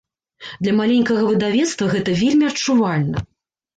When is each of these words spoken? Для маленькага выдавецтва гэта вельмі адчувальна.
Для 0.63 0.71
маленькага 0.79 1.27
выдавецтва 1.29 1.91
гэта 1.93 2.17
вельмі 2.25 2.45
адчувальна. 2.51 3.17